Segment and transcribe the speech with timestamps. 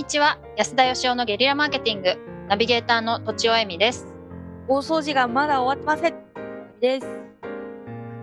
[0.00, 2.16] にちは安田義雄のゲリラマーケティング
[2.48, 4.06] ナビゲーターのとちおえみです
[4.66, 6.14] 大掃除がまだ終わってません。
[6.80, 7.06] です。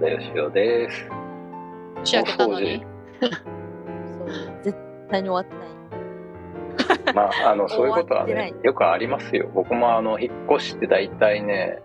[0.02, 1.07] よしおです。
[1.98, 2.84] 年明けたのに
[3.21, 3.32] そう
[4.63, 4.77] 絶
[5.11, 7.13] 対に終わってない。
[7.13, 9.48] まあ、あの、 そういうことはねよくありますよ。
[9.54, 11.78] 僕もあの、引っ越しって大体ね、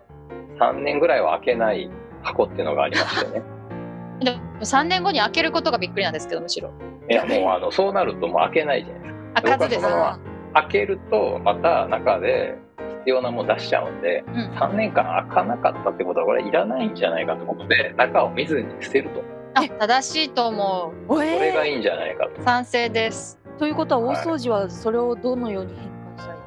[0.59, 1.87] 3年ぐらいは開けない
[2.23, 3.43] 箱っていうのがありましてね。
[4.25, 6.71] でも3年後に開けることがびっくりなんですけどむしろ
[7.07, 9.12] いや、もうあの、そうなるともう開けないじゃないですか。
[9.33, 9.81] あ数です。
[9.81, 10.19] 僕はそのま
[10.53, 14.51] ま開けると、また中で必要なもの出しちゃうんで、うん。
[14.57, 19.23] 3年間開かなかったってことは、これいらないんじゃないかと思って、中を見ずに捨てると。
[19.55, 21.13] あ正しいと思う。
[21.13, 22.41] おそれがえいいんじゃないかと。
[22.43, 23.39] 賛成です。
[23.55, 25.83] ー、ということは大掃除はそれをどのように変
[26.17, 26.37] 換したい、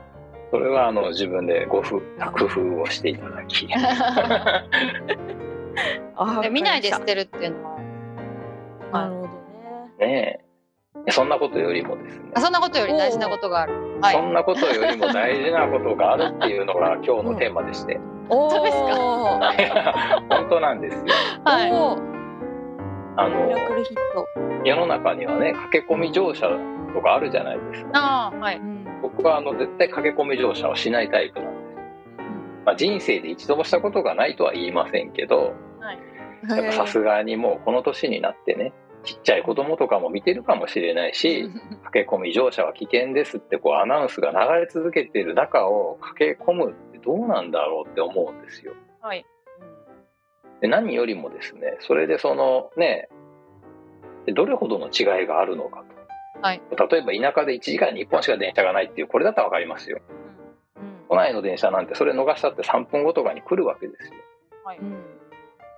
[0.51, 2.01] それはあの、自分でご工
[2.47, 3.69] 夫をしていただき。
[6.19, 7.77] あで見ないで捨わてるっていうのは。
[8.93, 9.29] なるほど
[9.99, 10.07] ね。
[10.07, 10.46] ねえ。
[11.13, 12.41] そんなことよりもですねあ。
[12.41, 18.01] そんなことより大事なことがあるはそいんなことよりも大事なことがあるっていうのが 今日のテーマでして。
[18.29, 20.23] お当ですか？
[20.31, 21.05] 本当なんですよ。
[21.45, 21.97] はいお
[23.19, 24.27] あのミラクルヒット。
[24.65, 26.49] 世の中にはね駆け込み乗車
[26.93, 27.91] とかあるじゃないですか。
[27.95, 31.67] あーはいうん僕はあの絶対駆け込み乗車をしないタイプなんです。
[32.65, 35.53] まあ、人生で一度もしたことがないとは言いませんけど、
[36.51, 38.73] やっぱさすがにもうこの年になってね、
[39.07, 41.49] ちっちゃい子供とかも見てるかもしれないし、
[41.85, 48.75] 駆け込み乗車は危険ですってこうアナウンスが流れ続けている中を駆け込むってどうなんだろうって思うんですよ。
[49.01, 49.25] はい。
[50.61, 53.09] で何よりもですねそれでそのね
[54.35, 56.61] どれほどの違いがあるのかと、はい。
[56.91, 60.01] 例えば田舎で1時間に1本しか電車がないっていうこれだったら分かりますよ。
[60.77, 61.07] うん。
[61.09, 64.15] 都内の電車なんてそれ逃したって3分後とかに来るわけですよ。
[64.65, 64.79] はい。
[64.79, 64.97] うん。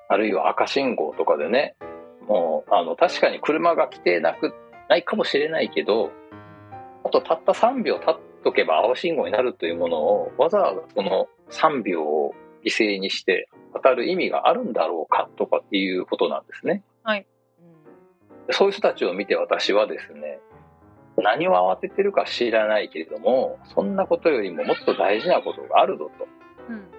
[0.08, 1.76] あるいは赤信号とかでね
[2.28, 4.54] もうあの確かに車が来てなく
[4.88, 6.10] ないかもしれないけど
[7.04, 12.34] あとたった3秒経っとけば青信号になるというものをわざわざその3秒を
[12.64, 16.84] 犠牲にして渡る意味があるんだろうかとかっていうことなんですね。
[18.50, 20.40] そういう人たちを見て私はですね
[21.18, 26.10] 何を慌ててるか知らないけれどもそんなことよりももっと大事なことがあるぞ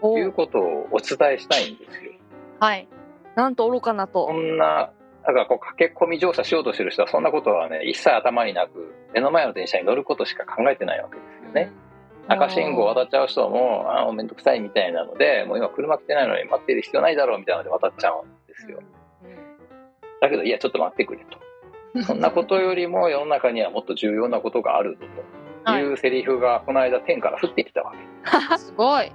[0.02, 0.18] うん。
[0.20, 2.12] いうことをお伝えしたいんですよ。
[2.60, 2.88] はい。
[3.36, 4.34] なんと愚かなそと。
[4.34, 4.92] んな
[5.30, 11.72] だからこう駆け込み乗車しようとしてる人はそんなことはね一切頭になく目の前の電車に乗ることしか考えてないわけですよね。
[12.28, 18.80] 赤信号渡っちゃう人もああめんどくさいみたいなのでもう今車来てないのに待ってる必要ないだろうみたいなので渡っちゃうんですよ。
[20.22, 22.04] だけどいやちょっと待ってくれと。
[22.04, 25.06] そんなことよりも 世の中にはもっと重要なことがあるぞ
[25.66, 25.72] と。
[25.72, 25.84] はい。
[25.84, 28.58] いうセリフがこの間天から降ってきたわけ。
[28.58, 29.12] すごい。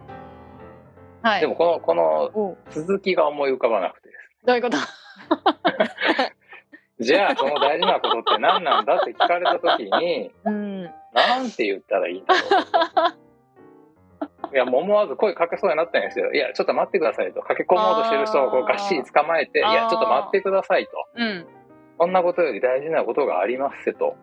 [1.23, 1.41] はい。
[1.41, 2.05] でもこのこの
[2.35, 4.77] お続きが思い浮かばなくてですどういうこと？
[7.01, 10.83] じゃあその大事なことって何なんだって聞かれた時にうん。
[11.13, 12.41] なんて言ったらいいんだろ
[14.51, 14.55] う。
[14.55, 16.33] いやもう思わず声かけそうになったんですよ。
[16.33, 17.41] いやちょっと待ってくださいと。
[17.43, 20.93] 駆け込もうとしてる人をこうがっしり捕まえていやちょっと待ってくださいと。
[21.17, 21.47] うん。
[21.99, 24.17] そんなことより大事なことがありますせと。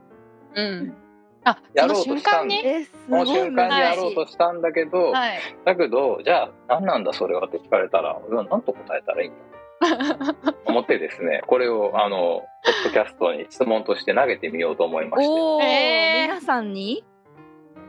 [0.56, 0.96] うん。
[1.44, 2.66] あやそのろうとしたん瞬間に？
[2.66, 5.40] え、すそのごい瞬間にやろうとしたんだけど、はい。
[5.66, 9.38] だけどじゃあ何なんだそれはって聞かれたら俺は何と答えたらいいんだ
[10.66, 15.28] 思ってですねこれをあのポッドキャストに質問として投げてみようと思いまして。
[15.30, 16.28] おお、えー。
[16.28, 17.04] 皆さんに？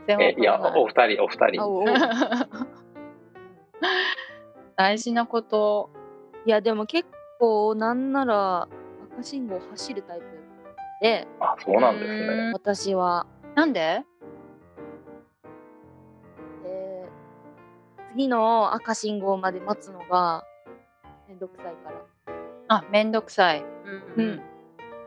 [0.07, 1.85] えいやお二人お二人。
[4.75, 5.89] 大事なこと。
[6.45, 7.07] いや、でも結
[7.39, 8.67] 構なんなら
[9.13, 10.25] 赤信号走るタイプ
[11.01, 12.53] で、あそうなんですうねん。
[12.53, 13.25] 私は。
[13.55, 14.03] なんで？
[16.65, 20.43] えー次の赤信号まで待つのが
[21.43, 22.35] どくさいから。
[22.69, 23.63] あめんどくさい、
[24.17, 24.41] うん。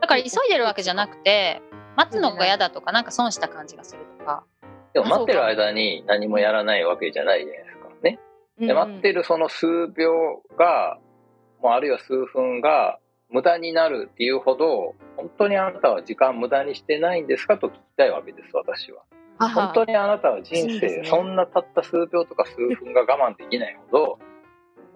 [0.01, 1.61] だから急いでるわけじゃなくて
[1.95, 4.43] 待つのが嫌だとかなんか損した感じがするとか。
[4.93, 7.89] でも待ってる間に何もやらないわけじゃないじゃないですか。
[8.03, 8.19] ね。
[8.59, 9.65] で待ってるその数
[9.97, 10.99] 秒が
[11.61, 12.99] もうあるいは数分が
[13.29, 19.01] 無駄になるっていうほど本当にあなたは時間無駄にしてないんですかと聞きたいわけです私は。
[19.39, 24.19] あ本当にあなたは人生そんなたった数秒とか数分が我慢できないほど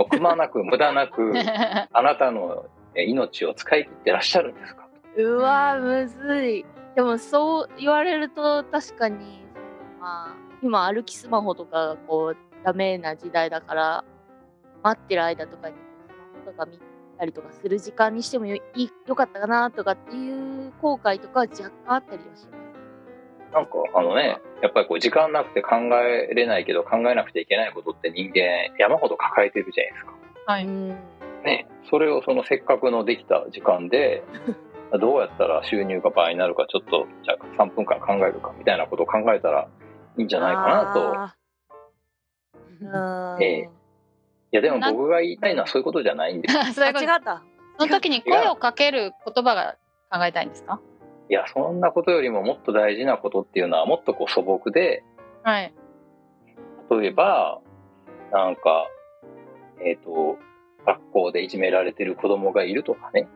[0.02, 1.34] もうくまなく無駄なく
[1.92, 2.66] あなたの
[2.96, 4.88] え命を使い切ってらっしゃるんですか？
[5.18, 6.66] うわむずい。
[6.96, 9.46] でもそう言われると確かに
[10.00, 14.04] まあ今歩きスマホとかがこうダメな時代だから
[14.84, 16.80] 待ってる間とかにスマホとか見
[17.18, 18.58] たりとかする時間にしてもよ
[19.08, 22.71] よかったかなとかっていう後悔とかは若干あったりはします
[23.54, 30.12] なんかあのねやっぱりこう時間なくて考えれないけど考えなくちゃいけないことって人間山ほど抱えてるじゃないですか。
[30.48, 30.66] はい。
[30.66, 30.90] うん
[31.44, 34.24] ね、それをそのせっかくのできた時間で
[35.00, 39.68] どうやったら収入が倍になるかちょっとじゃあ3分間考えるかみたいなことを考えたら
[40.18, 41.00] いいんじゃないかなと。
[43.44, 43.70] ええ。
[44.54, 46.94] いやでも僕が言いたいのはそういうことじゃないんです そ違っ
[47.24, 47.42] た。
[47.80, 49.78] その時に声をかける言葉が
[50.12, 50.80] 考えたいんですか？
[51.32, 55.02] いやそんなことよりももっと大事なことっていうのはもっとこう素朴で
[55.44, 55.74] はい。
[56.90, 57.62] 例えば
[58.34, 58.86] なんか
[59.80, 60.38] えっ、と
[60.86, 63.30] 学校でいじめられてる子供がいるとかね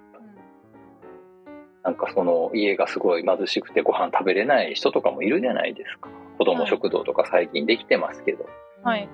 [1.86, 8.46] なんかその家がすごい貧しくてご飯食べれない人とかもいるじゃないですか子供食堂とか最近できてますけど、
[8.84, 9.08] はい。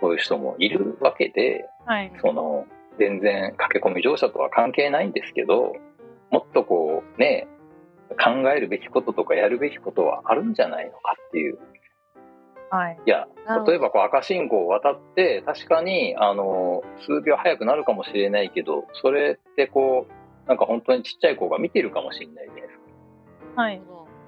[0.00, 2.10] そういう人もいるわけではい。
[2.22, 2.64] その
[2.98, 5.74] 全然駆け込み乗車とは関係ないんですけど
[6.30, 7.46] もっとこうね
[8.16, 11.58] 考えるべきこととかやるべきことはあるんじゃないのかっていう
[12.70, 12.98] はい。
[13.06, 13.26] いや
[13.66, 22.74] 例えばこう赤信号を渡って確かにあの数秒早くなるかもしれないけどそれってこうなんか本当にちっちゃい子が見てるかもしれないじゃないです
[23.54, 23.80] かはい。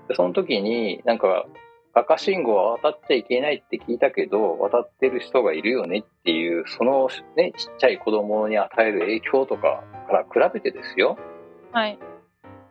[0.09, 1.47] でその時になんか
[1.95, 11.19] 赤信号は渡っちゃいけないって聞いたけど渡ってる人がいるよねっていうそのねちっちゃい子供に与える影響とかから比べてですよ
[11.73, 11.99] はい。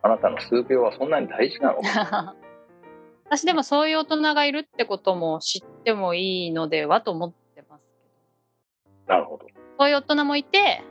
[0.02, 1.82] あなたの数秒はそんなに大事なの？
[1.82, 2.34] か
[3.26, 7.82] 私でもそういう大人がいるってことも知ってもいいのではと思ってます。
[9.06, 9.46] なるほど
[9.78, 10.82] そういう大人もいて、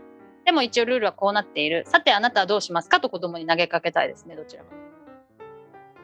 [0.45, 1.83] でも一応ルールはこうなっている。
[1.88, 3.00] さてあなたはどうしますか？
[3.00, 4.69] と子供に投げかけたいですね、どちらか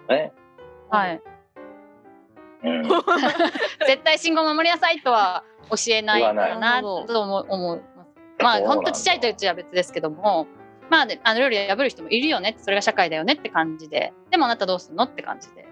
[0.08, 0.14] と。
[0.14, 0.34] ね、
[0.90, 1.22] はい。
[2.64, 2.84] うん、
[3.88, 7.82] 絶対信号守りなさいとは教えないかなと思思い
[8.40, 10.48] まあ本当ちっちゃいとうちは別ですけども、
[10.90, 15.66] まあであのルール破る人もいるよねそれが社会だよねって感じで、でもあなたどうするのって感じで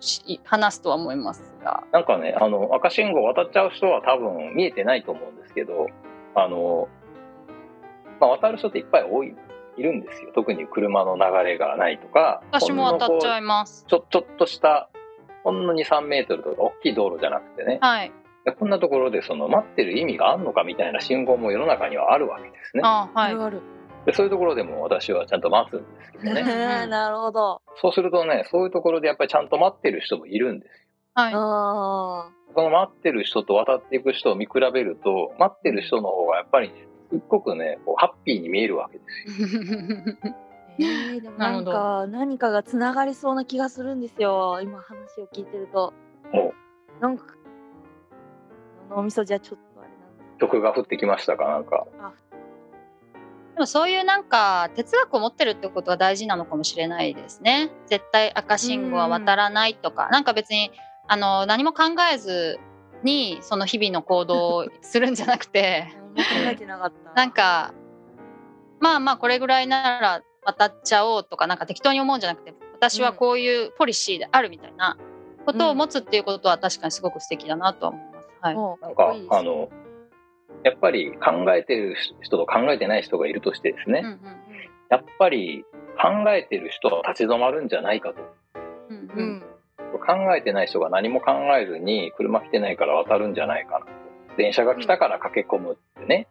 [0.00, 5.88] し話すとは思いますが、なんかね、あの、赤信号渡っちゃう人は多分見えてないと思うんですけど、
[6.34, 6.88] あの、
[8.20, 9.34] まあ、渡る人っていっぱい多い、
[9.76, 10.30] いるんですよ。
[10.34, 12.42] 特に車の流れがないとか。
[12.50, 13.84] 私も渡っちゃいいます。
[13.86, 14.88] ちょ、ちょっとした、
[15.44, 17.78] ほんの2、3メートルとか大きい道路じゃなくてね。
[17.80, 18.12] はい。
[18.50, 22.82] でこんなところでその待ってる意味があるのかみたいな信号も世の中にはあるわけですね。
[22.84, 23.34] あはい。
[23.34, 23.60] ある
[24.06, 26.86] でそういうところでも私はちゃんと待つんですけどね。
[26.86, 31.32] なるほどそうするとね、そういうところでやっぱりちゃんと待ってる人もいるんですよはい。
[31.34, 39.04] あその待ってる人と渡っていく人を見比べると、待ってる人の方がやっぱりね、すっごくね、こうハッピーに見えるわけで
[39.36, 39.48] すよ。
[40.28, 40.34] ー
[40.80, 45.92] えー、でもなんか何かがつながりそうな気がするんですよ今話を聞いてると
[46.32, 46.54] お
[47.00, 47.24] なんか
[48.90, 51.86] 脳みそじゃちょっとあれなんです曲が降ってきましたかなんか。
[53.54, 57.70] でもそういうなんか哲学を持ってるってことは大事なのかもしれないですね。
[57.86, 60.70] 絶対赤信号は渡らないとか、なんか別に
[61.08, 61.82] あの何も考
[62.12, 62.60] えず
[63.02, 65.88] にその日々の行動をするんじゃなくて、
[67.16, 67.74] なんか
[68.78, 74.96] まあまあこれぐらいなら渡っちゃおうとかなんか適当に思うんじゃなくて、私はこういうポリシーであるみたいな
[75.46, 78.17] ことを持つっていうことは確かにすごく素敵だなとは思います。
[78.40, 78.56] はい。
[78.56, 79.68] なんかあの、
[80.64, 84.20] やっぱり考えてる人と考えてない人がいるとしてですね、うん
[84.90, 85.66] やっぱり
[86.00, 88.22] 考えてる人は立ち止まるんじゃないかと。
[88.88, 89.44] うんうんううんん
[90.06, 93.92] 考えてない人が何も考えずに車来てないから渡るんじゃないかなと。
[94.38, 96.28] 電車が来たから駆け込むってね。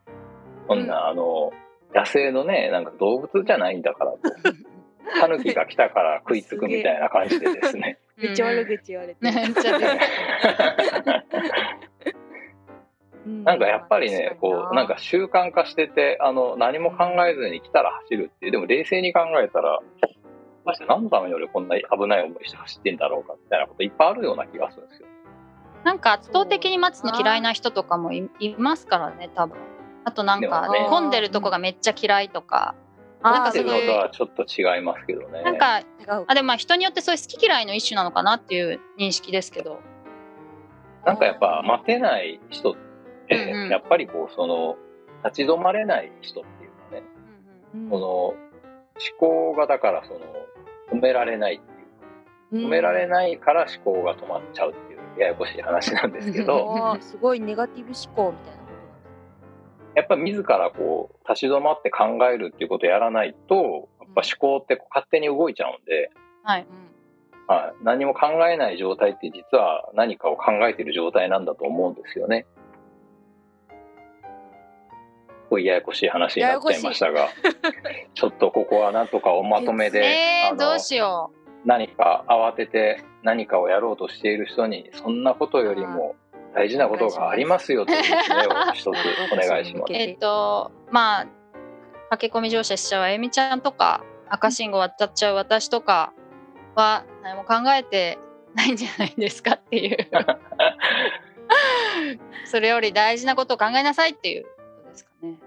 [0.67, 1.51] そんな、あの、
[1.93, 4.19] 野生のね、なんか動物じゃないんだからと。
[5.19, 7.99] タヌキが来たから食いつくみたいな感じでですね。
[8.17, 9.97] めっちゃ悪口言われてめっちゃです
[13.27, 19.79] なんかやっぱりね、こう、なんか習慣化してて、あの、何も考えずに来たら走るっていう、でも冷静に考えたら、
[20.67, 25.07] まして何のために俺こんな危ない思いして走ってんだろうかみたいなこといっぱいあるような気がするんですよ。
[25.83, 29.57] なんか圧倒的に待つの嫌いな人とかもいいますからね多分。
[30.03, 30.87] あとなんか、ね。
[30.89, 32.75] 混んでるとこがめっちゃ嫌いとか、
[33.23, 35.41] なんかそういうのとはちょっと違いますけどね。
[35.43, 35.81] なんか
[36.27, 39.79] あでもまあ人によってそういう好き嫌いの一種なのかなっていう認識ですけど。
[41.05, 42.86] なんかやっぱ待てない人って、
[43.35, 43.69] うんうん。
[43.69, 44.77] やっぱりこう、その、
[45.23, 47.03] 立ち止まれない人っていうかね、
[47.75, 48.35] うんこの、思
[49.19, 50.19] 考がだからその、
[50.91, 51.71] 止められないって
[52.55, 56.45] いうか、止められないから思考が止まっちゃうっていう、ややこしい話なんですけうん。
[56.45, 63.55] ど、すごいネガティブ思考みたいなことなんですやっぱ自らこう、立ち止まって考えるっていうことをやらないと、
[63.99, 66.11] やっぱ思考ってこう勝手に動いちゃうんで、
[66.43, 66.67] はい。
[67.81, 72.45] 何も考えない状態って実は何かを考えている状態なんだと思うんですよね。
[75.49, 77.29] こういうややこしい話になっちゃいましたが、
[78.13, 81.31] ちょっとここはなんとかおまとめで、えー、どうしよ
[81.65, 86.15] 何か慌てて何かをやろうとしている人に、そんなことよりも
[86.53, 88.03] 大事なことがありますよという
[88.73, 88.91] 一つお
[89.35, 89.93] 願いします。
[89.93, 89.95] う。
[89.95, 91.27] えっ、とまあ
[92.09, 96.13] 駆け込み乗車しちゃうあゆみちゃんとか赤信号渡っちゃう私とか
[96.75, 98.17] は何も考えて
[98.53, 99.97] ないんじゃないですかっていう。
[102.45, 104.45] それより大事なことを考えなさいっていう
[104.97, 105.39] ですかね。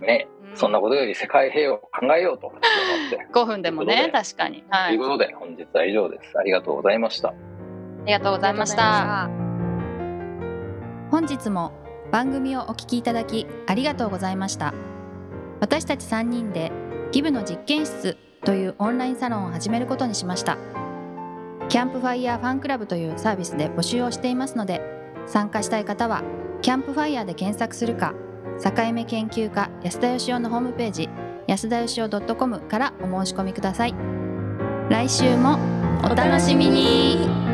[0.00, 3.26] ね、そんなことより世界平和を考えようと思って。
[3.32, 6.38] 5分でもね確かに、はというい、ことで、本日は以上です。
[6.38, 7.30] ありがとうございました。
[7.30, 7.34] あ
[8.04, 9.46] りがとうございました。
[11.10, 11.72] 本日も
[12.10, 14.74] 番組をお聞きいただきありがとうございました
[15.60, 16.72] 私たち3人で
[17.12, 20.58] ギブの実験室というオンラインサロンを始めることにしました
[21.68, 24.80] キャンプファイヤーファンクラブというサービスで募集をしていますので
[25.26, 26.22] 参加したい方は
[26.62, 28.14] キャンプファイヤーで検索するか
[28.62, 31.08] 境目研究家安田義雄のホームページ
[31.46, 33.94] 安田義雄 .com からお申し込みください。
[34.88, 35.58] 来週も
[36.04, 37.45] お楽しみに。